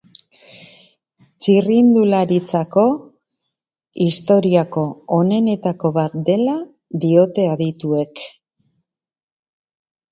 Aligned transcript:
Txirrindularitzako 1.45 2.85
historiako 4.07 4.87
onenetako 5.21 5.95
bat 6.01 6.17
dela 6.33 6.59
diote 7.07 7.49
adituek. 7.55 8.27